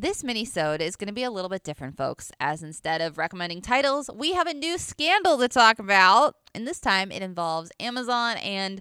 This 0.00 0.24
mini-sode 0.24 0.80
is 0.80 0.96
going 0.96 1.08
to 1.08 1.12
be 1.12 1.24
a 1.24 1.30
little 1.30 1.50
bit 1.50 1.62
different, 1.62 1.94
folks, 1.94 2.32
as 2.40 2.62
instead 2.62 3.02
of 3.02 3.18
recommending 3.18 3.60
titles, 3.60 4.08
we 4.14 4.32
have 4.32 4.46
a 4.46 4.54
new 4.54 4.78
scandal 4.78 5.36
to 5.36 5.46
talk 5.46 5.78
about. 5.78 6.36
And 6.54 6.66
this 6.66 6.80
time 6.80 7.12
it 7.12 7.20
involves 7.20 7.70
Amazon 7.78 8.38
and 8.38 8.80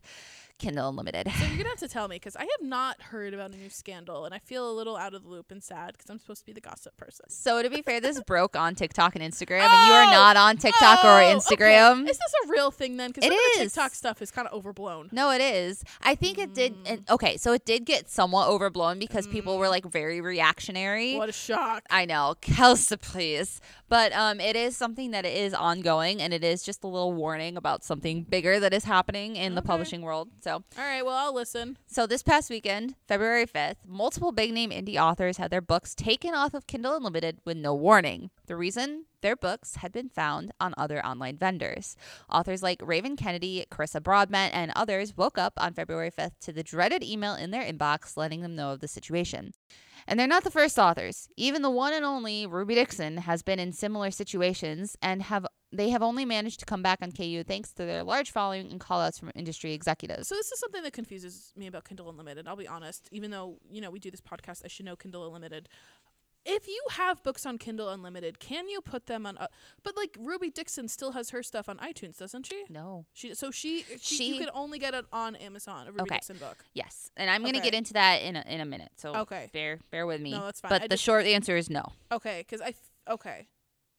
Kindle 0.59 0.89
Unlimited. 0.89 1.31
So 1.31 1.45
you're 1.45 1.57
gonna 1.57 1.69
have 1.69 1.79
to 1.79 1.87
tell 1.87 2.07
me 2.07 2.17
because 2.17 2.35
I 2.35 2.41
have 2.41 2.61
not 2.61 3.01
heard 3.01 3.33
about 3.33 3.51
a 3.51 3.57
new 3.57 3.69
scandal, 3.69 4.25
and 4.25 4.33
I 4.33 4.39
feel 4.39 4.69
a 4.69 4.73
little 4.73 4.95
out 4.97 5.13
of 5.13 5.23
the 5.23 5.29
loop 5.29 5.49
and 5.51 5.63
sad 5.63 5.93
because 5.93 6.09
I'm 6.09 6.19
supposed 6.19 6.41
to 6.41 6.45
be 6.45 6.53
the 6.53 6.61
gossip 6.61 6.95
person. 6.97 7.25
So 7.29 7.63
to 7.63 7.69
be 7.69 7.81
fair, 7.81 7.99
this 7.99 8.21
broke 8.27 8.55
on 8.55 8.75
TikTok 8.75 9.15
and 9.15 9.23
Instagram, 9.23 9.61
and 9.61 9.87
you 9.87 9.93
are 9.93 10.03
Oh! 10.03 10.11
not 10.11 10.37
on 10.37 10.57
TikTok 10.57 11.03
or 11.03 11.21
Oh, 11.21 11.35
Instagram. 11.37 12.01
Okay. 12.01 12.11
Is 12.11 12.17
this 12.17 12.33
a 12.45 12.49
real 12.51 12.71
thing 12.71 12.97
then? 12.97 13.09
Because 13.11 13.23
It 13.25 13.29
some 13.31 13.37
of 13.37 13.57
the. 13.57 13.63
TikTok 13.63 13.93
stuff 13.95 14.21
is 14.21 14.31
kind 14.31 14.47
of 14.47 14.53
overblown. 14.53 15.09
No, 15.11 15.31
it 15.31 15.41
is. 15.41 15.83
I 16.01 16.15
think 16.15 16.37
it 16.37 16.53
did. 16.53 16.75
And, 16.85 17.03
okay, 17.09 17.37
so 17.37 17.53
it 17.53 17.65
did 17.65 17.85
get 17.85 18.09
somewhat 18.09 18.47
overblown 18.49 18.99
because 18.99 19.27
people 19.27 19.57
were 19.57 19.69
like 19.69 19.85
very 19.85 20.21
reactionary. 20.21 21.15
What 21.15 21.29
a 21.29 21.33
shock! 21.33 21.83
I 21.89 22.05
know, 22.05 22.35
Kelsey, 22.41 22.97
please. 22.97 23.61
But 23.87 24.11
um, 24.13 24.39
it 24.39 24.55
is 24.55 24.75
something 24.77 25.11
that 25.11 25.25
is 25.25 25.53
ongoing, 25.53 26.21
and 26.21 26.33
it 26.33 26.43
is 26.43 26.61
just 26.63 26.83
a 26.83 26.87
little 26.87 27.13
warning 27.13 27.57
about 27.57 27.83
something 27.83 28.23
bigger 28.23 28.59
that 28.59 28.73
is 28.73 28.83
happening 28.83 29.35
in 29.35 29.55
the 29.55 29.61
publishing 29.61 30.01
world. 30.01 30.29
So, 30.41 30.48
All 30.55 30.83
right, 30.83 31.05
well 31.05 31.15
I'll 31.15 31.33
listen. 31.33 31.77
so 31.87 32.07
this 32.07 32.23
past 32.23 32.49
weekend, 32.49 32.95
February 33.07 33.45
fifth, 33.45 33.77
multiple 33.87 34.31
big 34.31 34.53
name 34.53 34.71
indie 34.71 34.97
authors 34.97 35.37
had 35.37 35.51
their 35.51 35.61
books 35.61 35.95
taken 35.95 36.33
off 36.33 36.53
of 36.53 36.67
Kindle 36.67 36.95
Unlimited 36.95 37.39
with 37.45 37.57
no 37.57 37.73
warning. 37.73 38.29
The 38.47 38.55
reason 38.55 39.05
their 39.21 39.35
books 39.35 39.75
had 39.75 39.91
been 39.91 40.09
found 40.09 40.51
on 40.59 40.73
other 40.77 41.05
online 41.05 41.37
vendors. 41.37 41.95
Authors 42.29 42.63
like 42.63 42.81
Raven 42.83 43.15
Kennedy, 43.15 43.65
Carissa 43.69 44.01
Broadbent, 44.01 44.53
and 44.55 44.71
others 44.75 45.15
woke 45.17 45.37
up 45.37 45.53
on 45.57 45.73
February 45.73 46.11
5th 46.11 46.39
to 46.41 46.53
the 46.53 46.63
dreaded 46.63 47.03
email 47.03 47.35
in 47.35 47.51
their 47.51 47.63
inbox 47.63 48.15
letting 48.15 48.41
them 48.41 48.55
know 48.55 48.71
of 48.71 48.79
the 48.79 48.87
situation. 48.87 49.51
And 50.07 50.19
they're 50.19 50.27
not 50.27 50.43
the 50.43 50.51
first 50.51 50.79
authors. 50.79 51.29
Even 51.37 51.61
the 51.61 51.69
one 51.69 51.93
and 51.93 52.05
only 52.05 52.47
Ruby 52.47 52.75
Dixon 52.75 53.17
has 53.17 53.43
been 53.43 53.59
in 53.59 53.73
similar 53.73 54.09
situations 54.09 54.97
and 55.01 55.23
have 55.23 55.45
they 55.71 55.89
have 55.89 56.01
only 56.01 56.25
managed 56.25 56.59
to 56.61 56.65
come 56.65 56.81
back 56.81 56.99
on 57.01 57.11
KU 57.11 57.43
thanks 57.43 57.71
to 57.73 57.85
their 57.85 58.03
large 58.03 58.31
following 58.31 58.71
and 58.71 58.79
callouts 58.79 59.19
from 59.19 59.31
industry 59.35 59.73
executives. 59.73 60.27
So 60.27 60.35
this 60.35 60.51
is 60.51 60.59
something 60.59 60.81
that 60.83 60.93
confuses 60.93 61.53
me 61.55 61.67
about 61.67 61.85
Kindle 61.85 62.09
Unlimited. 62.09 62.47
I'll 62.47 62.55
be 62.55 62.67
honest. 62.67 63.07
Even 63.11 63.29
though 63.31 63.57
you 63.69 63.79
know 63.81 63.91
we 63.91 63.99
do 63.99 64.09
this 64.11 64.21
podcast, 64.21 64.61
I 64.65 64.67
should 64.67 64.85
know 64.85 64.95
Kindle 64.95 65.25
Unlimited. 65.27 65.69
If 66.45 66.67
you 66.69 66.81
have 66.91 67.21
books 67.21 67.45
on 67.45 67.57
Kindle 67.57 67.89
Unlimited, 67.89 68.39
can 68.39 68.69
you 68.69 68.79
put 68.81 69.07
them 69.07 69.25
on? 69.25 69.37
Uh, 69.37 69.47
but 69.83 69.95
like 69.97 70.15
Ruby 70.17 70.49
Dixon 70.49 70.87
still 70.87 71.11
has 71.11 71.29
her 71.31 71.43
stuff 71.43 71.67
on 71.67 71.77
iTunes, 71.79 72.17
doesn't 72.17 72.45
she? 72.47 72.63
No. 72.69 73.05
She 73.13 73.35
so 73.35 73.51
she, 73.51 73.83
she, 73.99 74.15
She- 74.15 74.33
you 74.33 74.39
could 74.39 74.49
only 74.53 74.79
get 74.79 74.93
it 74.93 75.05
on 75.11 75.35
Amazon. 75.35 75.87
A 75.87 75.91
Ruby 75.91 76.03
Okay. 76.03 76.15
Dixon 76.15 76.37
book. 76.37 76.63
Yes, 76.73 77.11
and 77.17 77.29
I'm 77.29 77.41
going 77.41 77.53
to 77.53 77.59
Okay. 77.59 77.67
get 77.71 77.77
into 77.77 77.93
that 77.93 78.21
in 78.23 78.37
a, 78.37 78.43
in 78.47 78.61
a 78.61 78.65
minute. 78.65 78.89
So 78.95 79.13
Okay. 79.17 79.49
bear 79.53 79.79
bear 79.91 80.07
with 80.07 80.21
me. 80.21 80.31
No, 80.31 80.45
that's 80.45 80.61
fine. 80.61 80.69
But 80.69 80.81
I 80.83 80.87
the 80.87 80.93
just- 80.95 81.03
short 81.03 81.25
answer 81.25 81.55
is 81.57 81.69
no. 81.69 81.83
Okay, 82.11 82.39
because 82.47 82.61
I 82.61 82.69
f- 82.69 82.91
okay. 83.11 83.47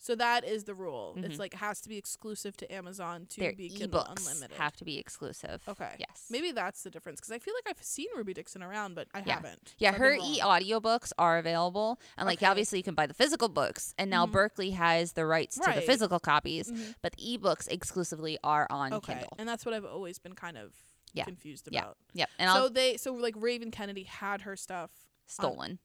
So 0.02 0.14
that 0.14 0.44
is 0.44 0.64
the 0.64 0.74
rule. 0.74 1.14
Mhm. 1.16 1.24
It's 1.24 1.38
like 1.38 1.52
it 1.52 1.58
has 1.58 1.78
to 1.82 1.88
be 1.90 1.98
exclusive 1.98 2.56
to 2.56 2.72
Amazon 2.72 3.26
to 3.30 3.40
Their 3.40 3.52
be 3.52 3.68
Kindle 3.68 4.02
ebooks 4.02 4.26
Unlimited. 4.30 4.56
have 4.56 4.74
to 4.76 4.84
be 4.86 4.96
exclusive. 4.98 5.62
Okay. 5.68 5.94
Yes. 5.98 6.24
Maybe 6.30 6.52
that's 6.52 6.82
the 6.82 6.90
difference 6.90 7.20
because 7.20 7.32
I 7.32 7.38
feel 7.38 7.52
like 7.54 7.68
I've 7.76 7.84
seen 7.84 8.06
Ruby 8.16 8.32
Dixon 8.32 8.62
around, 8.62 8.94
but 8.94 9.08
I 9.12 9.22
Yeah. 9.26 9.34
haven't. 9.34 9.74
Yeah, 9.78 9.92
So 9.92 9.98
her 9.98 10.14
e 10.14 10.40
audiobooks 10.40 11.12
are 11.18 11.36
available. 11.36 12.00
And 12.16 12.26
like 12.26 12.38
Okay. 12.38 12.46
obviously 12.46 12.78
you 12.78 12.82
can 12.82 12.94
buy 12.94 13.06
the 13.06 13.12
physical 13.14 13.50
books. 13.50 13.94
And 13.98 14.08
now 14.10 14.24
Mhm. 14.24 14.32
Berkley 14.32 14.70
has 14.70 15.12
the 15.12 15.26
rights 15.26 15.56
to 15.56 15.70
the 15.74 15.82
physical 15.82 16.18
copies, 16.18 16.70
Mhm. 16.72 16.94
but 17.02 17.12
the 17.16 17.36
ebooks 17.38 17.68
exclusively 17.68 18.38
are 18.42 18.66
on 18.70 18.94
Okay, 18.94 19.12
Kindle. 19.12 19.34
and 19.38 19.46
that's 19.46 19.66
what 19.66 19.74
I've 19.74 19.84
always 19.84 20.18
been 20.18 20.34
kind 20.34 20.56
of 20.56 20.74
Yeah. 21.12 21.24
confused 21.24 21.68
Yeah. 21.70 21.80
about. 21.82 21.98
Yep. 22.14 22.30
And 22.38 22.50
so 22.50 22.56
I'll 22.56 22.70
they 22.70 22.96
so 22.96 23.12
like 23.12 23.34
Raven 23.36 23.70
Kennedy 23.70 24.04
had 24.04 24.40
her 24.42 24.56
stuff. 24.56 24.92
stolen. 25.26 25.78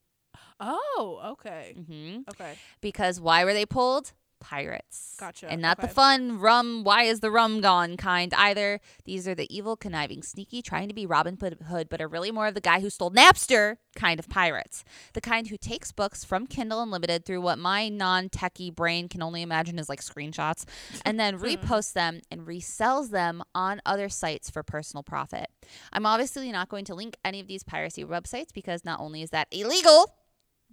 Oh, 0.60 1.20
okay, 1.32 1.74
hmm 1.74 2.18
okay, 2.30 2.54
Because 2.80 3.20
why 3.20 3.44
were 3.44 3.52
they 3.52 3.66
pulled? 3.66 4.12
Pirates. 4.38 5.16
Gotcha, 5.18 5.50
And 5.50 5.62
not 5.62 5.80
the 5.80 5.88
fun 5.88 6.38
rum, 6.38 6.84
why 6.84 7.04
is 7.04 7.20
the 7.20 7.30
rum 7.30 7.60
gone 7.62 7.96
kind 7.96 8.32
either. 8.34 8.80
These 9.04 9.26
are 9.26 9.34
the 9.34 9.52
evil, 9.54 9.76
conniving, 9.76 10.22
sneaky, 10.22 10.60
trying 10.60 10.88
to 10.88 10.94
be 10.94 11.06
Robin 11.06 11.38
Hood, 11.40 11.88
but 11.88 12.02
are 12.02 12.06
really 12.06 12.30
more 12.30 12.46
of 12.46 12.54
the 12.54 12.60
guy 12.60 12.80
who 12.80 12.90
stole 12.90 13.10
Napster 13.10 13.78
kind 13.96 14.20
of 14.20 14.28
pirates. 14.28 14.84
The 15.14 15.22
kind 15.22 15.48
who 15.48 15.56
takes 15.56 15.90
books 15.90 16.22
from 16.22 16.46
Kindle 16.46 16.82
Unlimited 16.82 17.24
through 17.24 17.40
what 17.40 17.58
my 17.58 17.88
non 17.88 18.28
techie 18.28 18.74
brain 18.74 19.08
can 19.08 19.22
only 19.22 19.40
imagine 19.42 19.78
is 19.78 19.88
like 19.88 20.02
screenshots, 20.02 20.64
and 21.04 21.18
then 21.18 21.38
reposts 21.40 21.94
them 21.94 22.20
and 22.30 22.42
resells 22.42 23.10
them 23.10 23.42
on 23.54 23.80
other 23.86 24.10
sites 24.10 24.50
for 24.50 24.62
personal 24.62 25.02
profit. 25.02 25.46
I'm 25.92 26.06
obviously 26.06 26.52
not 26.52 26.68
going 26.68 26.84
to 26.84 26.94
link 26.94 27.16
any 27.24 27.40
of 27.40 27.46
these 27.46 27.64
piracy 27.64 28.04
websites 28.04 28.52
because 28.52 28.84
not 28.84 29.00
only 29.00 29.22
is 29.22 29.30
that 29.30 29.48
illegal, 29.50 30.14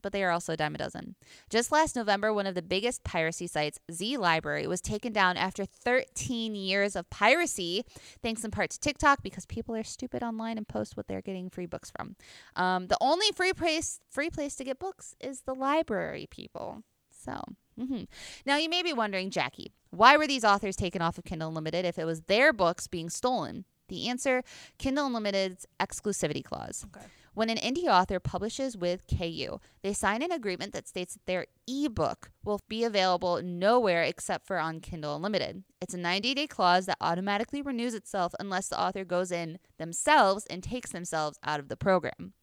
but 0.04 0.14
they 0.14 0.24
are 0.24 0.30
also 0.30 0.54
a 0.54 0.58
dime 0.58 0.76
a 0.76 0.78
dozen. 0.78 1.16
Just 1.50 1.72
last 1.72 1.96
November, 1.96 2.32
one 2.32 2.46
of 2.46 2.54
the 2.54 2.62
biggest 2.62 3.04
piracy 3.04 3.48
sites, 3.48 3.80
Z 3.92 4.18
Library, 4.18 4.68
was 4.68 4.82
taken 4.82 5.12
down 5.14 5.38
after 5.38 5.66
13 5.66 6.54
years 6.54 6.96
of 6.96 7.10
piracy, 7.10 7.84
thanks 8.22 8.44
in 8.44 8.52
part 8.52 8.70
to 8.72 8.80
TikTok 8.80 9.24
because 9.24 9.48
people 9.48 9.76
are 9.76 9.84
stupid 9.84 10.22
online 10.22 10.58
and 10.58 10.68
post 10.68 10.96
what 10.96 11.08
they're 11.08 11.22
getting 11.22 11.50
free 11.50 11.66
books 11.66 11.90
from. 11.90 12.16
Um, 12.56 12.88
the 12.88 12.98
only 13.02 13.28
free 13.36 13.54
place 13.54 14.00
free 14.12 14.30
place 14.30 14.56
to 14.58 14.64
get 14.64 14.78
books 14.78 15.16
is 15.20 15.42
the 15.42 15.56
library, 15.56 16.28
people. 16.30 16.84
So. 17.10 17.42
mhm. 17.80 18.08
Now 18.46 18.58
you 18.58 18.70
may 18.70 18.84
be 18.84 18.94
wondering, 18.94 19.30
Jackie, 19.30 19.72
why 19.90 20.18
were 20.18 20.28
these 20.28 20.44
authors 20.44 20.76
taken 20.76 21.02
off 21.02 21.18
of 21.18 21.24
Kindle 21.24 21.48
Unlimited 21.48 21.86
if 21.86 21.98
it 21.98 22.06
was 22.06 22.22
their 22.24 22.52
books 22.52 22.88
being 22.88 23.10
stolen? 23.10 23.66
The 23.88 24.10
answer 24.10 24.44
Kindle 24.78 25.08
Unlimited's 25.08 25.66
exclusivity 25.80 26.44
clause. 26.44 26.86
okay. 26.96 27.06
When 27.36 27.50
an 27.50 27.58
indie 27.58 27.88
author 27.88 28.20
publishes 28.20 28.78
with 28.78 29.08
KU, 29.08 29.60
they 29.82 29.94
sign 29.94 30.22
an 30.22 30.32
agreement 30.32 30.72
that 30.74 30.88
states 30.88 31.16
that 31.16 31.26
their 31.26 31.48
ebook 31.68 32.30
will 32.46 32.60
be 32.70 32.84
available 32.84 33.42
nowhere 33.42 34.04
except 34.04 34.46
for 34.46 34.60
on 34.60 34.82
Kindle 34.82 35.16
Unlimited. 35.16 35.64
It's 35.82 35.96
a 35.96 35.98
90 35.98 36.36
day 36.36 36.46
clause 36.46 36.86
that 36.86 36.98
automatically 37.02 37.64
renews 37.64 37.96
itself 37.96 38.36
unless 38.40 38.68
the 38.68 38.80
author 38.80 39.04
goes 39.04 39.32
in 39.32 39.58
themselves 39.80 40.46
and 40.46 40.62
takes 40.62 40.92
themselves 40.92 41.40
out 41.44 41.60
of 41.60 41.70
the 41.70 41.78
program. 41.78 42.34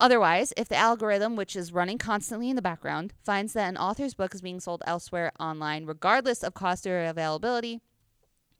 Otherwise, 0.00 0.52
if 0.56 0.68
the 0.68 0.76
algorithm, 0.76 1.36
which 1.36 1.56
is 1.56 1.72
running 1.72 1.98
constantly 1.98 2.50
in 2.50 2.56
the 2.56 2.62
background, 2.62 3.12
finds 3.24 3.52
that 3.52 3.68
an 3.68 3.76
author's 3.76 4.14
book 4.14 4.34
is 4.34 4.42
being 4.42 4.60
sold 4.60 4.82
elsewhere 4.86 5.32
online, 5.40 5.86
regardless 5.86 6.42
of 6.42 6.54
cost 6.54 6.86
or 6.86 7.04
availability, 7.04 7.80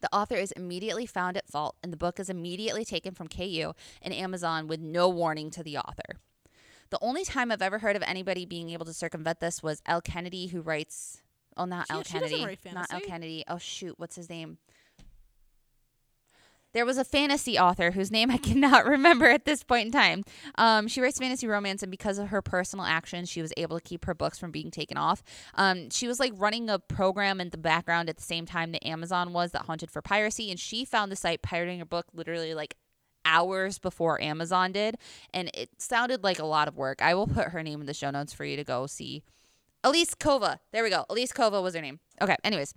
the 0.01 0.15
author 0.15 0.37
is 0.37 0.53
immediately 0.53 1.07
found 1.07 1.37
at 1.37 1.49
fault 1.49 1.77
and 1.83 1.93
the 1.93 1.97
book 1.97 2.21
is 2.21 2.31
immediately 2.31 2.85
taken 2.85 3.15
from 3.15 3.29
KU 3.29 3.73
and 4.03 4.15
Amazon 4.15 4.67
with 4.67 4.81
no 4.81 5.09
warning 5.09 5.51
to 5.51 5.63
the 5.63 5.77
author. 5.79 6.19
The 6.91 6.99
only 7.03 7.25
time 7.25 7.51
I've 7.53 7.63
ever 7.63 7.81
heard 7.81 7.97
of 7.97 8.03
anybody 8.03 8.47
being 8.47 8.71
able 8.71 8.87
to 8.87 8.95
circumvent 8.95 9.41
this 9.41 9.63
was 9.63 9.83
L. 9.87 10.01
Kennedy, 10.01 10.47
who 10.47 10.61
writes. 10.63 11.23
Oh, 11.57 11.65
not 11.65 11.87
She- 11.89 11.95
L. 11.95 12.03
Kennedy. 12.05 12.59
Not 12.73 12.87
L. 12.93 13.01
Kennedy. 13.01 13.45
Oh, 13.49 13.59
shoot. 13.59 13.95
What's 13.99 14.17
his 14.17 14.31
name? 14.31 14.59
There 16.79 16.87
was 16.87 16.97
a 16.97 17.03
fantasy 17.03 17.59
author 17.59 17.91
whose 17.91 18.13
name 18.13 18.31
I 18.31 18.37
cannot 18.37 18.87
remember 18.87 19.27
at 19.27 19.45
this 19.45 19.65
point 19.65 19.87
in 19.87 19.91
time. 19.91 20.23
Um, 20.59 20.87
she 20.87 21.01
writes 21.01 21.19
fantasy 21.19 21.49
romance, 21.49 21.83
and 21.83 21.91
because 21.91 22.19
of 22.19 22.29
her 22.29 22.41
personal 22.41 22.85
actions, 22.85 23.29
she 23.29 23.43
was 23.43 23.53
able 23.57 23.77
to 23.77 23.83
keep 23.83 24.05
her 24.05 24.15
books 24.15 24.39
from 24.39 24.53
being 24.53 24.71
taken 24.71 24.97
off. 24.97 25.25
Um, 25.57 25.91
she 25.91 26.07
was 26.07 26.21
like 26.21 26.33
running 26.37 26.71
a 26.71 26.79
program 26.79 27.41
in 27.41 27.51
the 27.51 27.59
background 27.59 28.09
at 28.09 28.17
the 28.17 28.23
same 28.23 28.47
time 28.47 28.71
that 28.71 28.87
Amazon 28.87 29.33
was 29.33 29.51
that 29.51 29.63
hunted 29.63 29.91
for 29.91 30.01
piracy, 30.01 30.53
and 30.53 30.61
she 30.61 30.85
found 30.85 31.11
the 31.11 31.17
site 31.17 31.43
pirating 31.43 31.81
her 31.81 31.85
book 31.85 32.07
literally 32.15 32.55
like 32.55 32.77
hours 33.25 33.81
before 33.81 34.23
Amazon 34.23 34.71
did, 34.71 34.99
and 35.35 35.51
it 35.55 35.71
sounded 35.79 36.23
like 36.23 36.39
a 36.39 36.47
lot 36.47 36.69
of 36.69 36.77
work. 36.77 37.03
I 37.03 37.13
will 37.17 37.27
put 37.27 37.49
her 37.49 37.65
name 37.65 37.81
in 37.81 37.87
the 37.89 37.93
show 37.93 38.13
notes 38.13 38.33
for 38.33 38.45
you 38.45 38.55
to 38.55 38.63
go 38.63 38.87
see. 38.87 39.25
Elise 39.83 40.15
Kova. 40.15 40.61
There 40.71 40.85
we 40.85 40.91
go. 40.91 41.07
Elise 41.11 41.33
Kova 41.33 41.61
was 41.61 41.75
her 41.75 41.83
name. 41.83 41.99
Okay, 42.23 42.37
anyways. 42.45 42.73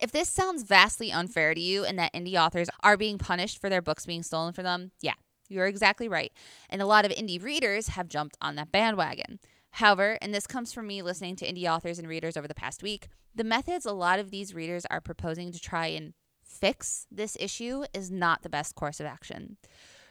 If 0.00 0.12
this 0.12 0.28
sounds 0.28 0.62
vastly 0.62 1.10
unfair 1.12 1.54
to 1.54 1.60
you 1.60 1.84
and 1.84 1.98
that 1.98 2.12
indie 2.12 2.40
authors 2.40 2.68
are 2.82 2.96
being 2.96 3.18
punished 3.18 3.60
for 3.60 3.68
their 3.68 3.82
books 3.82 4.06
being 4.06 4.22
stolen 4.22 4.52
from 4.52 4.64
them, 4.64 4.92
yeah, 5.00 5.14
you're 5.48 5.66
exactly 5.66 6.08
right. 6.08 6.32
And 6.68 6.82
a 6.82 6.86
lot 6.86 7.04
of 7.04 7.12
indie 7.12 7.42
readers 7.42 7.88
have 7.88 8.08
jumped 8.08 8.36
on 8.40 8.56
that 8.56 8.72
bandwagon. 8.72 9.38
However, 9.70 10.18
and 10.22 10.34
this 10.34 10.46
comes 10.46 10.72
from 10.72 10.86
me 10.86 11.02
listening 11.02 11.36
to 11.36 11.46
indie 11.46 11.70
authors 11.70 11.98
and 11.98 12.08
readers 12.08 12.36
over 12.36 12.48
the 12.48 12.54
past 12.54 12.82
week, 12.82 13.08
the 13.34 13.44
methods 13.44 13.84
a 13.84 13.92
lot 13.92 14.18
of 14.18 14.30
these 14.30 14.54
readers 14.54 14.86
are 14.86 15.00
proposing 15.00 15.52
to 15.52 15.60
try 15.60 15.88
and 15.88 16.14
fix 16.42 17.06
this 17.10 17.36
issue 17.38 17.84
is 17.92 18.10
not 18.10 18.42
the 18.42 18.48
best 18.48 18.74
course 18.74 19.00
of 19.00 19.06
action. 19.06 19.58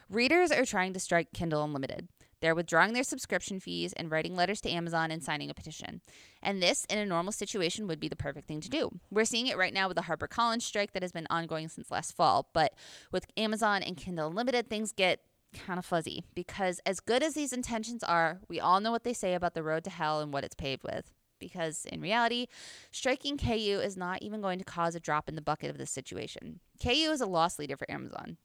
Readers 0.08 0.52
are 0.52 0.64
trying 0.64 0.92
to 0.92 1.00
strike 1.00 1.32
Kindle 1.34 1.64
Unlimited. 1.64 2.08
They're 2.40 2.54
withdrawing 2.54 2.92
their 2.92 3.02
subscription 3.02 3.60
fees 3.60 3.92
and 3.94 4.10
writing 4.10 4.36
letters 4.36 4.60
to 4.62 4.70
Amazon 4.70 5.10
and 5.10 5.22
signing 5.22 5.50
a 5.50 5.54
petition. 5.54 6.00
And 6.42 6.62
this, 6.62 6.84
in 6.90 6.98
a 6.98 7.06
normal 7.06 7.32
situation, 7.32 7.86
would 7.86 8.00
be 8.00 8.08
the 8.08 8.16
perfect 8.16 8.46
thing 8.46 8.60
to 8.60 8.68
do. 8.68 8.90
We're 9.10 9.24
seeing 9.24 9.46
it 9.46 9.56
right 9.56 9.72
now 9.72 9.88
with 9.88 9.96
the 9.96 10.04
HarperCollins 10.04 10.62
strike 10.62 10.92
that 10.92 11.02
has 11.02 11.12
been 11.12 11.26
ongoing 11.30 11.68
since 11.68 11.90
last 11.90 12.14
fall. 12.14 12.48
But 12.52 12.74
with 13.10 13.26
Amazon 13.36 13.82
and 13.82 13.96
Kindle 13.96 14.28
Unlimited, 14.28 14.68
things 14.68 14.92
get 14.92 15.20
kind 15.54 15.78
of 15.78 15.86
fuzzy 15.86 16.24
because, 16.34 16.80
as 16.84 17.00
good 17.00 17.22
as 17.22 17.34
these 17.34 17.52
intentions 17.52 18.02
are, 18.02 18.40
we 18.48 18.60
all 18.60 18.80
know 18.80 18.90
what 18.90 19.04
they 19.04 19.14
say 19.14 19.34
about 19.34 19.54
the 19.54 19.62
road 19.62 19.84
to 19.84 19.90
hell 19.90 20.20
and 20.20 20.32
what 20.32 20.44
it's 20.44 20.54
paved 20.54 20.82
with. 20.82 21.12
Because 21.38 21.84
in 21.86 22.00
reality, 22.00 22.46
striking 22.90 23.36
KU 23.36 23.80
is 23.82 23.96
not 23.96 24.22
even 24.22 24.40
going 24.40 24.58
to 24.58 24.64
cause 24.64 24.94
a 24.94 25.00
drop 25.00 25.28
in 25.28 25.34
the 25.34 25.42
bucket 25.42 25.68
of 25.68 25.76
this 25.76 25.90
situation. 25.90 26.60
KU 26.82 27.10
is 27.10 27.20
a 27.20 27.26
loss 27.26 27.58
leader 27.58 27.76
for 27.76 27.90
Amazon. 27.90 28.38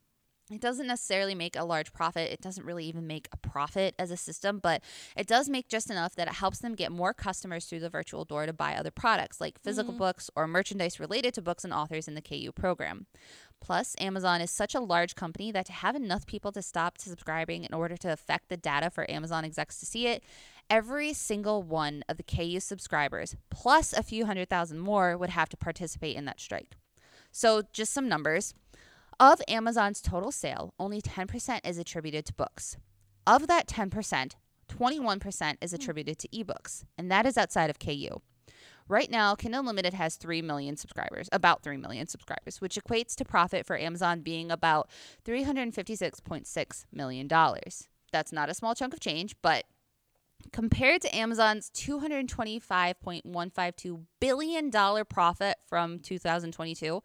It 0.49 0.59
doesn't 0.59 0.87
necessarily 0.87 1.33
make 1.33 1.55
a 1.55 1.63
large 1.63 1.93
profit. 1.93 2.31
It 2.31 2.41
doesn't 2.41 2.65
really 2.65 2.85
even 2.85 3.07
make 3.07 3.29
a 3.31 3.37
profit 3.37 3.95
as 3.97 4.11
a 4.11 4.17
system, 4.17 4.59
but 4.59 4.81
it 5.15 5.27
does 5.27 5.47
make 5.47 5.69
just 5.69 5.89
enough 5.89 6.15
that 6.15 6.27
it 6.27 6.33
helps 6.33 6.59
them 6.59 6.75
get 6.75 6.91
more 6.91 7.13
customers 7.13 7.65
through 7.65 7.79
the 7.79 7.89
virtual 7.89 8.25
door 8.25 8.45
to 8.45 8.51
buy 8.51 8.75
other 8.75 8.91
products 8.91 9.39
like 9.39 9.61
physical 9.61 9.93
mm-hmm. 9.93 9.99
books 9.99 10.29
or 10.35 10.47
merchandise 10.47 10.99
related 10.99 11.33
to 11.35 11.41
books 11.41 11.63
and 11.63 11.71
authors 11.73 12.07
in 12.07 12.15
the 12.15 12.21
KU 12.21 12.51
program. 12.51 13.05
Plus, 13.61 13.95
Amazon 13.99 14.41
is 14.41 14.51
such 14.51 14.75
a 14.75 14.79
large 14.79 15.15
company 15.15 15.51
that 15.51 15.67
to 15.67 15.71
have 15.71 15.95
enough 15.95 16.25
people 16.25 16.51
to 16.51 16.61
stop 16.61 16.97
subscribing 16.97 17.63
in 17.63 17.73
order 17.73 17.95
to 17.95 18.11
affect 18.11 18.49
the 18.49 18.57
data 18.57 18.89
for 18.89 19.09
Amazon 19.09 19.45
execs 19.45 19.79
to 19.79 19.85
see 19.85 20.07
it, 20.07 20.23
every 20.69 21.13
single 21.13 21.61
one 21.61 22.03
of 22.09 22.17
the 22.17 22.23
KU 22.23 22.59
subscribers, 22.59 23.35
plus 23.49 23.93
a 23.93 24.03
few 24.03 24.25
hundred 24.25 24.49
thousand 24.49 24.79
more, 24.79 25.15
would 25.15 25.29
have 25.29 25.47
to 25.49 25.57
participate 25.57 26.17
in 26.17 26.25
that 26.25 26.39
strike. 26.39 26.75
So, 27.31 27.61
just 27.71 27.93
some 27.93 28.09
numbers. 28.09 28.53
Of 29.21 29.39
Amazon's 29.47 30.01
total 30.01 30.31
sale, 30.31 30.73
only 30.79 30.99
10% 30.99 31.59
is 31.63 31.77
attributed 31.77 32.25
to 32.25 32.33
books. 32.33 32.77
Of 33.27 33.45
that 33.45 33.67
10%, 33.67 34.31
21% 34.67 35.57
is 35.61 35.69
hmm. 35.69 35.75
attributed 35.75 36.17
to 36.17 36.27
ebooks, 36.29 36.85
and 36.97 37.11
that 37.11 37.27
is 37.27 37.37
outside 37.37 37.69
of 37.69 37.77
KU. 37.77 38.19
Right 38.87 39.11
now, 39.11 39.35
Kindle 39.35 39.59
Unlimited 39.59 39.93
has 39.93 40.15
3 40.15 40.41
million 40.41 40.75
subscribers, 40.75 41.29
about 41.31 41.61
3 41.61 41.77
million 41.77 42.07
subscribers, 42.07 42.61
which 42.61 42.79
equates 42.83 43.13
to 43.17 43.23
profit 43.23 43.67
for 43.67 43.77
Amazon 43.77 44.21
being 44.21 44.49
about 44.49 44.89
$356.6 45.23 46.85
million. 46.91 47.27
That's 48.11 48.31
not 48.31 48.49
a 48.49 48.55
small 48.55 48.73
chunk 48.73 48.93
of 48.93 48.99
change, 48.99 49.35
but 49.43 49.65
compared 50.51 51.03
to 51.03 51.15
Amazon's 51.15 51.69
$225.152 51.75 54.01
billion 54.19 54.71
profit 55.05 55.57
from 55.67 55.99
2022, 55.99 57.03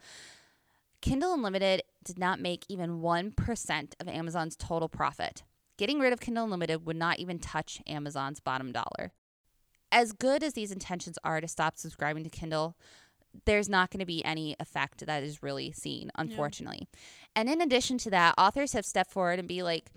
Kindle 1.01 1.35
Unlimited 1.35 1.83
did 2.05 2.19
not 2.19 2.41
make 2.41 2.65
even 2.69 3.01
1% 3.01 3.95
of 4.01 4.09
Amazon's 4.09 4.57
total 4.57 4.89
profit. 4.89 5.43
Getting 5.77 6.01
rid 6.01 6.13
of 6.13 6.21
Kindle 6.21 6.45
Unlimited 6.45 6.87
would 6.87 6.97
not 6.97 7.19
even 7.19 7.39
touch 7.39 7.83
Amazon's 7.87 8.41
bottom 8.41 8.73
dollar. 8.73 9.13
As 9.93 10.13
good 10.13 10.43
as 10.43 10.55
these 10.55 10.73
intentions 10.73 11.19
are 11.23 11.41
to 11.41 11.49
stop 11.49 11.79
subscribing 11.79 12.25
to 12.25 12.31
Kindle, 12.31 12.77
there's 13.45 13.69
not 13.69 13.91
going 13.91 14.01
to 14.01 14.07
be 14.07 14.25
any 14.25 14.57
effect 14.59 15.05
that 15.07 15.23
is 15.23 15.43
really 15.43 15.71
seen, 15.73 16.11
unfortunately. 16.17 16.89
And 17.35 17.49
in 17.49 17.61
addition 17.61 17.99
to 17.99 18.11
that, 18.11 18.35
authors 18.39 18.73
have 18.73 18.87
stepped 18.87 19.13
forward 19.13 19.39
and 19.39 19.47
be 19.47 19.63
like, 19.63 19.91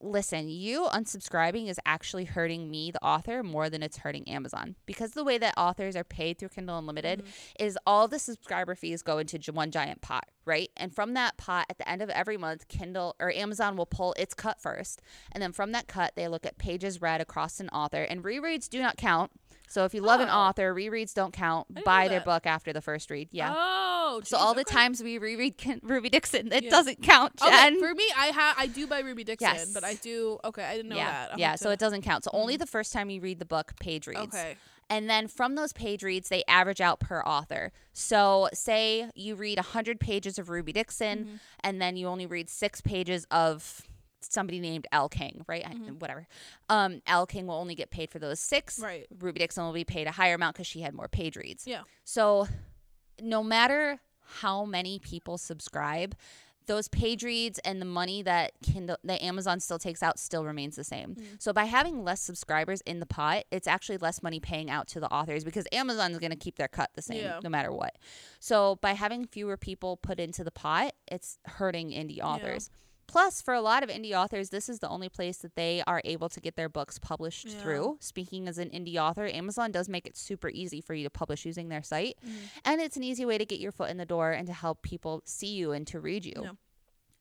listen, 0.00 0.48
you 0.48 0.84
unsubscribing 0.84 1.68
is 1.68 1.80
actually 1.86 2.24
hurting 2.24 2.70
me, 2.70 2.90
the 2.90 3.02
author, 3.02 3.42
more 3.42 3.70
than 3.70 3.82
it's 3.82 3.98
hurting 3.98 4.28
Amazon. 4.28 4.76
Because 4.86 5.12
the 5.12 5.24
way 5.24 5.38
that 5.38 5.54
authors 5.56 5.96
are 5.96 6.04
paid 6.04 6.38
through 6.38 6.50
Kindle 6.50 6.78
Unlimited 6.78 7.20
mm-hmm. 7.20 7.64
is 7.64 7.78
all 7.86 8.08
the 8.08 8.18
subscriber 8.18 8.74
fees 8.74 9.02
go 9.02 9.18
into 9.18 9.38
one 9.52 9.70
giant 9.70 10.00
pot, 10.00 10.28
right? 10.44 10.70
And 10.76 10.94
from 10.94 11.14
that 11.14 11.36
pot, 11.36 11.66
at 11.70 11.78
the 11.78 11.88
end 11.88 12.02
of 12.02 12.10
every 12.10 12.36
month, 12.36 12.68
Kindle 12.68 13.16
or 13.18 13.32
Amazon 13.32 13.76
will 13.76 13.86
pull 13.86 14.14
its 14.18 14.34
cut 14.34 14.60
first. 14.60 15.00
And 15.32 15.42
then 15.42 15.52
from 15.52 15.72
that 15.72 15.86
cut, 15.86 16.12
they 16.16 16.28
look 16.28 16.46
at 16.46 16.58
pages 16.58 17.00
read 17.00 17.20
across 17.20 17.60
an 17.60 17.68
author, 17.70 18.02
and 18.02 18.22
rereads 18.22 18.68
do 18.68 18.80
not 18.80 18.96
count. 18.96 19.30
So 19.68 19.84
if 19.84 19.94
you 19.94 20.02
love 20.02 20.20
an 20.20 20.28
Oh. 20.28 20.32
author, 20.34 20.74
rereads 20.74 21.14
don't 21.14 21.32
count. 21.32 21.66
didn't 21.72 21.84
Buy 21.84 22.04
know 22.04 22.08
their 22.10 22.18
that. 22.20 22.24
book 22.24 22.46
after 22.46 22.72
the 22.72 22.80
first 22.82 23.10
read. 23.10 23.28
Yeah. 23.32 23.52
Oh, 23.56 24.20
so 24.22 24.36
geez, 24.36 24.42
all 24.42 24.54
the 24.54 24.60
okay. 24.60 24.72
times 24.72 25.02
we 25.02 25.18
reread 25.18 25.56
Kin- 25.58 25.80
Ruby 25.82 26.10
Dixon, 26.10 26.52
it 26.52 26.64
Yeah. 26.64 26.70
doesn't 26.70 27.02
count, 27.02 27.32
Okay, 27.42 27.78
for 27.80 27.94
me, 27.94 28.04
I 28.16 28.30
ha 28.30 28.54
I 28.56 28.66
do 28.66 28.86
buy 28.86 29.00
Ruby 29.00 29.24
Dixon, 29.24 29.48
Yes. 29.54 29.72
but 29.72 29.82
I 29.82 29.94
do. 29.94 30.38
Okay, 30.44 30.62
I 30.64 30.76
didn't 30.76 30.90
know 30.90 30.96
yeah, 30.96 31.10
that. 31.10 31.32
I'll 31.32 31.38
yeah. 31.38 31.50
have 31.50 31.58
So 31.58 31.66
to- 31.66 31.72
it 31.72 31.78
doesn't 31.78 32.02
count. 32.02 32.24
So 32.24 32.30
only 32.32 32.56
the 32.56 32.66
first 32.66 32.92
time 32.92 33.10
you 33.10 33.20
read 33.20 33.38
the 33.38 33.44
book, 33.46 33.72
page 33.80 34.06
reads. 34.06 34.20
Okay. 34.34 34.56
And 34.90 35.08
then 35.08 35.28
from 35.28 35.54
those 35.54 35.72
page 35.72 36.02
reads, 36.02 36.28
they 36.28 36.44
average 36.46 36.82
out 36.82 37.00
per 37.00 37.22
author. 37.22 37.72
So 37.94 38.50
say 38.52 39.10
you 39.14 39.34
read 39.34 39.58
100 39.58 39.98
pages 39.98 40.38
of 40.38 40.50
Ruby 40.50 40.72
Dixon, 40.72 41.24
Mm-hmm. 41.24 41.36
and 41.60 41.80
then 41.80 41.96
you 41.96 42.06
only 42.06 42.26
read 42.26 42.50
six 42.50 42.82
pages 42.82 43.26
of 43.30 43.82
somebody 44.32 44.60
named 44.60 44.86
L. 44.92 45.08
King, 45.08 45.44
right? 45.48 45.64
I- 45.66 45.74
Whatever. 45.74 46.26
Um, 46.68 47.02
L. 47.06 47.26
King 47.26 47.46
will 47.46 47.56
only 47.56 47.74
get 47.74 47.90
paid 47.90 48.10
for 48.10 48.18
those 48.18 48.40
six. 48.40 48.76
Mm-hmm. 48.76 48.84
Right. 48.84 49.06
Ruby 49.18 49.40
Dixon 49.40 49.64
will 49.64 49.72
be 49.72 49.84
paid 49.84 50.06
a 50.06 50.12
higher 50.12 50.34
amount 50.34 50.54
because 50.56 50.66
she 50.66 50.80
had 50.80 50.94
more 50.94 51.08
page 51.08 51.36
reads. 51.36 51.66
Yeah. 51.66 51.82
So 52.04 52.48
no 53.20 53.42
matter 53.42 54.00
how 54.40 54.64
many 54.64 54.98
people 54.98 55.38
subscribe, 55.38 56.14
those 56.66 56.88
page 56.88 57.22
reads 57.22 57.58
and 57.58 57.78
the 57.78 57.84
money 57.86 58.22
that 58.22 58.52
Kindle 58.62 58.96
that 59.04 59.22
Amazon 59.22 59.60
still 59.60 59.78
takes 59.78 60.02
out 60.02 60.18
still 60.18 60.46
remains 60.46 60.76
the 60.76 60.84
same. 60.84 61.14
So 61.38 61.52
by 61.52 61.64
having 61.66 62.02
less 62.04 62.22
subscribers 62.22 62.80
in 62.86 63.00
the 63.00 63.06
pot, 63.06 63.44
it's 63.50 63.66
actually 63.68 63.98
less 63.98 64.22
money 64.22 64.40
paying 64.40 64.70
out 64.70 64.88
to 64.88 65.00
the 65.00 65.06
authors 65.12 65.44
because 65.44 65.66
Amazon 65.72 66.12
is 66.12 66.18
going 66.18 66.30
to 66.32 66.38
keep 66.38 66.56
their 66.56 66.68
cut 66.68 66.88
the 66.94 67.02
same 67.02 67.18
Yeah. 67.22 67.40
no 67.44 67.50
matter 67.50 67.70
what. 67.70 67.98
So 68.40 68.78
by 68.80 68.92
having 68.94 69.26
fewer 69.26 69.58
people 69.58 69.98
put 69.98 70.18
into 70.18 70.42
the 70.42 70.50
pot, 70.50 70.94
it's 71.06 71.38
hurting 71.44 71.90
indie 71.90 72.20
authors. 72.20 72.70
Plus, 73.06 73.42
for 73.42 73.54
a 73.54 73.60
lot 73.60 73.82
of 73.82 73.88
indie 73.90 74.12
authors, 74.12 74.50
this 74.50 74.68
is 74.68 74.78
the 74.80 74.88
only 74.88 75.08
place 75.08 75.38
that 75.38 75.54
they 75.54 75.82
are 75.86 76.00
able 76.04 76.28
to 76.28 76.40
get 76.40 76.56
their 76.56 76.68
books 76.68 76.98
published 76.98 77.48
Yeah. 77.48 77.60
through. 77.60 77.98
Speaking 78.00 78.48
as 78.48 78.58
an 78.58 78.70
indie 78.70 78.96
author, 78.96 79.26
Amazon 79.26 79.70
does 79.72 79.88
make 79.88 80.06
it 80.06 80.16
super 80.16 80.48
easy 80.48 80.80
for 80.80 80.94
you 80.94 81.04
to 81.04 81.10
publish 81.10 81.44
using 81.44 81.68
their 81.68 81.82
site. 81.82 82.16
Mm-hmm. 82.24 82.36
And 82.64 82.80
it's 82.80 82.96
an 82.96 83.04
easy 83.04 83.24
way 83.24 83.38
to 83.38 83.44
get 83.44 83.60
your 83.60 83.72
foot 83.72 83.90
in 83.90 83.96
the 83.96 84.06
door 84.06 84.32
and 84.32 84.46
to 84.46 84.52
help 84.52 84.82
people 84.82 85.22
see 85.24 85.54
you 85.54 85.72
and 85.72 85.86
to 85.88 86.00
read 86.00 86.24
you. 86.24 86.40
Yeah. 86.42 86.50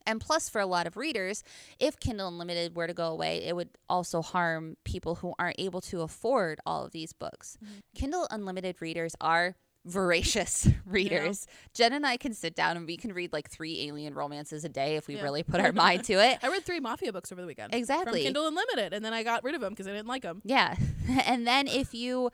And 0.06 0.20
plus, 0.20 0.50
for 0.50 0.60
a 0.60 0.66
lot 0.66 0.86
of 0.86 0.98
readers, 0.98 1.44
if 1.80 1.98
Kindle 1.98 2.28
Unlimited 2.28 2.76
were 2.76 2.88
to 2.88 2.94
go 2.94 3.08
away, 3.08 3.38
it 3.46 3.56
would 3.56 3.70
also 3.90 4.22
harm 4.22 4.76
people 4.84 5.16
who 5.16 5.34
aren't 5.40 5.60
able 5.60 5.80
to 5.82 6.02
afford 6.02 6.60
all 6.66 6.84
of 6.84 6.92
these 6.92 7.14
books. 7.14 7.58
Mm-hmm. 7.64 7.74
Kindle 7.96 8.28
Unlimited 8.30 8.82
readers 8.82 9.16
are 9.22 9.56
voracious 9.86 10.68
readers. 10.86 11.46
Jen 11.74 11.94
and 11.94 12.06
I 12.06 12.18
can 12.18 12.34
sit 12.34 12.56
down 12.56 12.78
and 12.78 12.86
we 12.88 12.98
can 12.98 13.14
read 13.14 13.34
like 13.34 13.50
three 13.50 13.88
alien 13.88 14.14
romances 14.14 14.64
a 14.64 14.70
day 14.70 14.96
if 14.96 15.08
we 15.08 15.16
Yeah. 15.16 15.24
really 15.24 15.44
put 15.44 15.60
our 15.60 15.72
mind 15.72 16.04
to 16.06 16.14
it. 16.14 16.40
I 16.42 16.48
read 16.48 16.64
three 16.66 16.80
Mafia 16.80 17.12
books 17.12 17.32
over 17.32 17.42
the 17.42 17.48
weekend. 17.48 17.74
Exactly. 17.74 18.20
From 18.22 18.24
Kindle 18.26 18.48
Unlimited, 18.48 18.94
and 18.94 19.04
then 19.04 19.14
I 19.14 19.24
got 19.24 19.44
rid 19.44 19.56
of 19.56 19.62
them 19.62 19.72
because 19.74 19.88
I 19.88 19.92
didn't 19.92 20.08
like 20.08 20.22
them. 20.24 20.42
Yeah. 20.46 20.76
and 21.26 21.46
then 21.46 21.68
if 21.68 21.94
you 21.94 22.30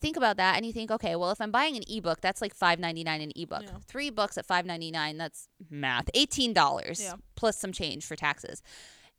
think 0.00 0.16
about 0.16 0.36
that 0.38 0.56
and 0.56 0.66
you 0.66 0.72
think, 0.72 0.90
okay, 0.90 1.16
well 1.16 1.30
if 1.30 1.40
I'm 1.40 1.50
buying 1.50 1.76
an 1.76 1.82
ebook, 1.88 2.20
that's 2.20 2.40
like 2.42 2.54
five 2.54 2.78
ninety 2.78 3.04
nine 3.04 3.20
an 3.20 3.32
ebook. 3.36 3.62
Yeah. 3.64 3.70
Three 3.86 4.10
books 4.10 4.38
at 4.38 4.46
five 4.46 4.64
ninety 4.66 4.90
nine, 4.90 5.18
that's 5.18 5.48
math. 5.70 6.08
Eighteen 6.14 6.52
dollars 6.52 7.00
Yeah. 7.02 7.14
plus 7.36 7.58
some 7.58 7.72
change 7.72 8.04
for 8.06 8.16
taxes. 8.16 8.62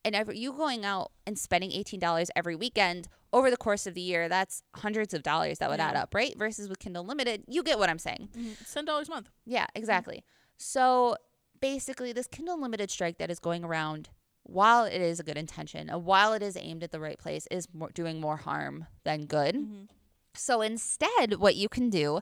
And 0.05 0.15
every, 0.15 0.37
you 0.37 0.53
going 0.53 0.85
out 0.85 1.11
and 1.25 1.37
spending 1.37 1.71
eighteen 1.71 1.99
dollars 1.99 2.29
every 2.35 2.55
weekend 2.55 3.09
over 3.33 3.49
the 3.49 3.57
course 3.57 3.87
of 3.87 3.95
the 3.95 4.01
year, 4.01 4.29
that's 4.29 4.61
hundreds 4.75 5.13
of 5.13 5.23
dollars 5.23 5.57
that 5.57 5.69
would 5.69 5.79
add 5.81 5.97
up, 5.97 6.13
right? 6.13 6.37
Versus 6.37 6.69
with 6.69 6.79
Kindle 6.79 7.03
Limited, 7.03 7.43
you 7.47 7.63
get 7.63 7.79
what 7.79 7.89
I'm 7.89 7.99
saying. 7.99 8.29
Mm-hmm. 8.37 8.71
Ten 8.71 8.85
dollars 8.85 9.07
a 9.09 9.11
month. 9.11 9.31
Yeah, 9.45 9.63
mm-hmm. 9.63 9.79
exactly. 9.79 10.23
So 10.57 11.15
basically, 11.59 12.13
this 12.13 12.27
Kindle 12.27 12.53
Unlimited 12.53 12.91
strike 12.91 13.17
that 13.17 13.31
is 13.31 13.39
going 13.39 13.63
around, 13.63 14.09
while 14.43 14.85
it 14.85 15.01
is 15.01 15.19
a 15.19 15.23
good 15.23 15.37
intention, 15.37 15.89
and 15.89 16.05
while 16.05 16.33
it 16.33 16.43
is 16.43 16.55
aimed 16.55 16.83
at 16.83 16.91
the 16.91 16.99
right 16.99 17.17
place, 17.17 17.47
is 17.49 17.67
more, 17.73 17.89
doing 17.89 18.21
more 18.21 18.37
harm 18.37 18.85
than 19.03 19.25
good. 19.25 19.55
Mm-hmm. 19.55 19.85
So 20.35 20.61
instead, 20.61 21.39
what 21.39 21.55
you 21.55 21.67
can 21.67 21.89
do, 21.89 22.19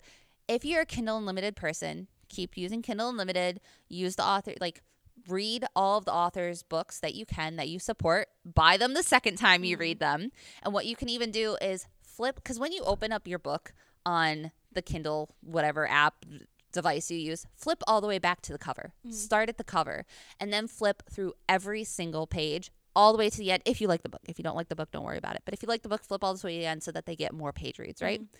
if 0.47 0.63
you're 0.63 0.81
a 0.81 0.85
Kindle 0.85 1.17
Unlimited 1.17 1.57
person, 1.57 2.07
keep 2.29 2.55
using 2.55 2.81
Kindle 2.81 3.09
Unlimited, 3.09 3.59
use 3.89 4.15
the 4.15 4.23
author, 4.23 4.53
like, 4.61 4.81
read 5.27 5.65
all 5.75 5.97
of 5.97 6.05
the 6.05 6.13
author's 6.13 6.63
books 6.63 6.99
that 6.99 7.15
you 7.15 7.25
can 7.25 7.55
that 7.55 7.69
you 7.69 7.79
support 7.79 8.27
buy 8.45 8.77
them 8.77 8.93
the 8.93 9.03
second 9.03 9.37
time 9.37 9.63
you 9.63 9.77
read 9.77 9.99
mm-hmm. 9.99 10.21
them. 10.21 10.31
And 10.61 10.73
what 10.73 10.85
you 10.85 10.95
can 10.95 11.09
even 11.09 11.31
do 11.31 11.57
is 11.61 11.87
flip 12.01 12.35
because 12.35 12.59
when 12.59 12.71
you 12.71 12.83
open 12.83 13.11
up 13.11 13.27
your 13.27 13.39
book 13.39 13.73
on 14.05 14.51
the 14.71 14.81
kindle 14.81 15.29
whatever 15.41 15.89
app 15.89 16.25
device 16.71 17.09
you 17.11 17.17
use 17.17 17.45
flip 17.55 17.83
all 17.87 18.01
the 18.01 18.07
way 18.07 18.19
back 18.19 18.41
to 18.41 18.51
the 18.51 18.57
cover. 18.57 18.93
Mm. 19.07 19.13
Start 19.13 19.49
at 19.49 19.57
the 19.57 19.63
cover 19.63 20.05
and 20.39 20.51
then 20.51 20.67
flip 20.67 21.03
through 21.09 21.33
every 21.47 21.83
single 21.83 22.27
page 22.27 22.71
all 22.95 23.11
the 23.11 23.17
way 23.17 23.29
to 23.29 23.37
the 23.37 23.51
end. 23.51 23.63
If 23.65 23.81
you 23.81 23.87
like 23.87 24.03
the 24.03 24.09
book. 24.09 24.21
If 24.27 24.37
you 24.37 24.43
don't 24.43 24.55
like 24.55 24.69
the 24.69 24.75
book 24.75 24.91
don't 24.91 25.03
worry 25.03 25.17
about 25.17 25.35
it. 25.35 25.43
But 25.45 25.53
if 25.53 25.61
you 25.61 25.67
like 25.67 25.83
the 25.83 25.89
book 25.89 26.03
flip 26.03 26.23
all 26.23 26.33
the 26.33 26.45
way 26.45 26.55
to 26.55 26.59
the 26.59 26.65
end 26.65 26.83
so 26.83 26.91
that 26.91 27.05
they 27.05 27.15
get 27.15 27.33
more 27.33 27.53
page 27.53 27.79
reads 27.79 28.01
right? 28.01 28.21
Mm-hmm. 28.21 28.37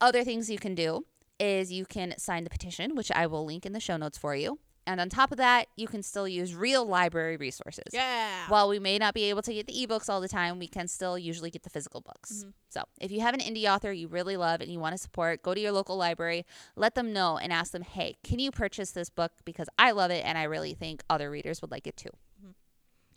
Other 0.00 0.24
things 0.24 0.50
you 0.50 0.58
can 0.58 0.74
do 0.74 1.06
is 1.38 1.72
you 1.72 1.84
can 1.84 2.14
sign 2.18 2.44
the 2.44 2.50
petition, 2.50 2.94
which 2.94 3.10
I 3.12 3.26
will 3.26 3.44
link 3.44 3.66
in 3.66 3.72
the 3.72 3.80
show 3.80 3.96
notes 3.96 4.18
for 4.18 4.34
you. 4.34 4.58
And 4.86 5.00
on 5.00 5.08
top 5.08 5.32
of 5.32 5.38
that, 5.38 5.66
you 5.76 5.86
can 5.86 6.02
still 6.02 6.28
use 6.28 6.54
real 6.54 6.86
library 6.86 7.36
resources. 7.36 7.84
Yeah. 7.92 8.48
While 8.48 8.68
we 8.68 8.78
may 8.78 8.98
not 8.98 9.14
be 9.14 9.24
able 9.24 9.42
to 9.42 9.52
get 9.52 9.66
the 9.66 9.72
ebooks 9.72 10.08
all 10.08 10.20
the 10.20 10.28
time, 10.28 10.58
we 10.58 10.68
can 10.68 10.86
still 10.86 11.18
usually 11.18 11.50
get 11.50 11.62
the 11.64 11.70
physical 11.70 12.00
books. 12.00 12.40
Mm-hmm. 12.40 12.50
So, 12.68 12.82
if 13.00 13.10
you 13.10 13.20
have 13.20 13.34
an 13.34 13.40
indie 13.40 13.68
author 13.68 13.92
you 13.92 14.06
really 14.06 14.36
love 14.36 14.60
and 14.60 14.70
you 14.70 14.78
want 14.78 14.92
to 14.94 14.98
support, 14.98 15.42
go 15.42 15.54
to 15.54 15.60
your 15.60 15.72
local 15.72 15.96
library, 15.96 16.44
let 16.76 16.94
them 16.94 17.12
know, 17.12 17.38
and 17.38 17.52
ask 17.52 17.72
them, 17.72 17.82
hey, 17.82 18.16
can 18.22 18.38
you 18.38 18.50
purchase 18.50 18.90
this 18.90 19.08
book? 19.10 19.32
Because 19.44 19.68
I 19.78 19.92
love 19.92 20.10
it 20.10 20.24
and 20.24 20.36
I 20.36 20.44
really 20.44 20.74
think 20.74 21.02
other 21.08 21.30
readers 21.30 21.62
would 21.62 21.70
like 21.70 21.86
it 21.86 21.96
too. 21.96 22.10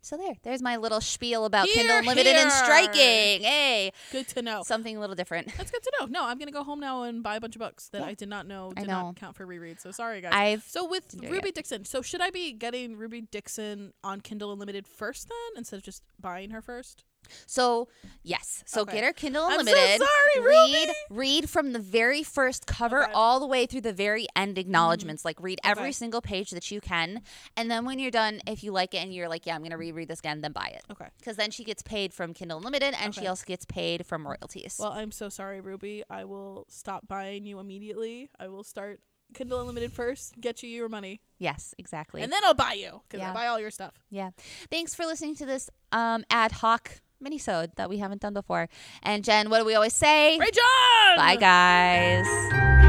So, 0.01 0.17
there, 0.17 0.35
there's 0.43 0.61
my 0.61 0.77
little 0.77 1.01
spiel 1.01 1.45
about 1.45 1.67
Kindle 1.67 1.87
Here, 1.93 1.99
Unlimited 1.99 2.35
and 2.35 2.51
striking. 2.51 3.41
Hey, 3.41 3.91
good 4.11 4.27
to 4.29 4.41
know. 4.41 4.63
something 4.63 4.95
a 4.95 4.99
little 4.99 5.15
different. 5.15 5.55
That's 5.57 5.71
good 5.71 5.83
to 5.83 5.91
know. 5.99 6.05
No, 6.07 6.25
I'm 6.25 6.37
gonna 6.39 6.51
go 6.51 6.63
home 6.63 6.79
now 6.79 7.03
and 7.03 7.21
buy 7.21 7.35
a 7.35 7.41
bunch 7.41 7.55
of 7.55 7.59
books 7.59 7.89
that 7.89 8.01
Yeah. 8.01 8.07
I 8.07 8.13
did 8.13 8.29
not 8.29 8.47
know 8.47 8.71
did 8.75 8.87
know. 8.87 9.01
not 9.07 9.15
count 9.17 9.35
for 9.35 9.45
reread. 9.45 9.79
So 9.81 9.91
sorry, 9.91 10.21
guys. 10.21 10.31
I've 10.33 10.63
so 10.63 10.87
with 10.87 11.09
Didn't 11.09 11.21
do 11.23 11.27
it 11.27 11.31
Ruby 11.31 11.51
Dixon, 11.51 11.85
so 11.85 12.01
should 12.01 12.21
I 12.21 12.29
be 12.29 12.53
getting 12.53 12.95
Ruby 12.97 13.21
Dixon 13.21 13.93
on 14.03 14.21
Kindle 14.21 14.51
Unlimited 14.51 14.87
first 14.87 15.27
then, 15.27 15.57
instead 15.57 15.77
of 15.77 15.83
just 15.83 16.03
buying 16.19 16.51
her 16.51 16.61
first? 16.61 17.03
So 17.45 17.87
yes, 18.23 18.63
so 18.65 18.81
Okay. 18.81 18.93
get 18.93 19.03
her 19.03 19.13
Kindle 19.13 19.43
I'm 19.43 19.51
so 19.51 19.59
Unlimited. 19.59 19.99
sorry, 20.01 20.45
read 20.47 20.87
Ruby. 20.87 20.93
read 21.09 21.49
from 21.49 21.73
the 21.73 21.79
very 21.79 22.23
first 22.23 22.65
cover 22.65 23.03
Okay. 23.03 23.11
all 23.13 23.39
the 23.39 23.45
way 23.45 23.65
through 23.65 23.81
the 23.81 23.93
very 23.93 24.27
end 24.35 24.57
acknowledgments. 24.57 25.23
Like 25.25 25.39
read 25.39 25.59
every 25.63 25.83
Okay. 25.85 25.91
single 25.91 26.21
page 26.21 26.51
that 26.51 26.71
you 26.71 26.81
can, 26.81 27.21
and 27.55 27.69
then 27.69 27.85
when 27.85 27.99
you're 27.99 28.11
done, 28.11 28.41
if 28.47 28.63
you 28.63 28.71
like 28.71 28.93
it 28.93 28.99
and 28.99 29.13
you're 29.13 29.29
like, 29.29 29.45
yeah, 29.45 29.55
I'm 29.55 29.61
gonna 29.63 29.77
reread 29.77 30.07
this 30.07 30.19
again, 30.19 30.41
then 30.41 30.51
buy 30.53 30.67
it. 30.75 30.83
Okay. 30.91 31.07
Because 31.19 31.35
then 31.37 31.51
she 31.51 31.63
gets 31.63 31.81
paid 31.83 32.13
from 32.13 32.33
Kindle 32.33 32.57
Unlimited, 32.57 32.95
and 32.99 33.13
she 33.13 33.27
also 33.27 33.45
gets 33.45 33.65
paid 33.65 34.05
from 34.05 34.25
royalties. 34.27 34.77
Well, 34.79 34.91
I'm 34.91 35.11
so 35.11 35.29
sorry, 35.29 35.61
Ruby. 35.61 36.03
I 36.09 36.25
will 36.25 36.65
stop 36.69 37.07
buying 37.07 37.45
you 37.45 37.59
immediately. 37.59 38.29
I 38.39 38.47
will 38.47 38.63
start 38.63 39.01
Kindle 39.35 39.59
Unlimited 39.61 39.93
first, 39.93 40.39
get 40.41 40.63
you 40.63 40.69
your 40.69 40.89
money, 40.89 41.21
yes, 41.37 41.75
exactly. 41.77 42.21
and 42.23 42.31
then 42.31 42.43
I'll 42.43 42.55
buy 42.55 42.73
you 42.73 43.01
because 43.07 43.19
Yeah. 43.19 43.29
I 43.29 43.33
buy 43.35 43.45
all 43.47 43.59
your 43.59 43.69
stuff. 43.69 43.93
Yeah. 44.09 44.31
Thanks 44.71 44.95
for 44.95 45.05
listening 45.05 45.35
to 45.35 45.45
this 45.45 45.69
um, 45.91 46.23
ad 46.31 46.51
hoc 46.53 47.01
minisode 47.23 47.75
that 47.75 47.89
we 47.89 47.97
haven't 47.97 48.21
done 48.21 48.33
before. 48.33 48.69
And 49.03 49.23
Jen, 49.23 49.49
what 49.49 49.59
do 49.59 49.65
we 49.65 49.75
always 49.75 49.93
say? 49.93 50.37
Ray 50.37 50.51
John! 50.51 51.17
Bye, 51.17 51.37
guys. 51.39 52.88